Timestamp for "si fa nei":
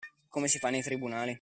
0.47-0.81